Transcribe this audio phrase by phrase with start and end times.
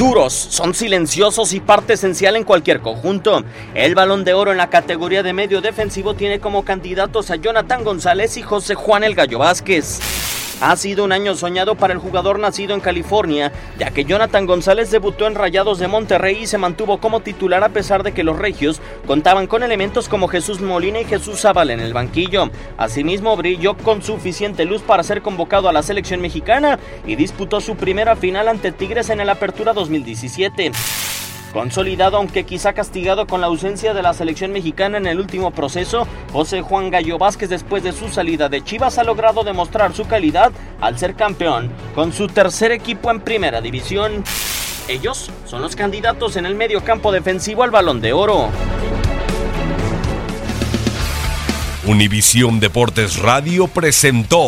[0.00, 3.44] Duros, son silenciosos y parte esencial en cualquier conjunto.
[3.74, 7.84] El balón de oro en la categoría de medio defensivo tiene como candidatos a Jonathan
[7.84, 10.29] González y José Juan El Gallo Vázquez.
[10.60, 14.90] Ha sido un año soñado para el jugador nacido en California, ya que Jonathan González
[14.90, 18.38] debutó en Rayados de Monterrey y se mantuvo como titular a pesar de que los
[18.38, 22.50] regios contaban con elementos como Jesús Molina y Jesús Zaval en el banquillo.
[22.76, 27.76] Asimismo, brilló con suficiente luz para ser convocado a la selección mexicana y disputó su
[27.76, 30.72] primera final ante Tigres en el Apertura 2017.
[31.52, 36.06] Consolidado, aunque quizá castigado con la ausencia de la selección mexicana en el último proceso,
[36.32, 40.52] José Juan Gallo Vázquez después de su salida de Chivas ha logrado demostrar su calidad
[40.80, 44.22] al ser campeón con su tercer equipo en primera división.
[44.86, 48.48] Ellos son los candidatos en el medio campo defensivo al balón de oro.
[51.86, 54.46] Univisión Deportes Radio presentó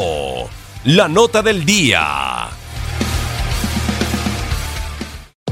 [0.84, 2.61] la nota del día.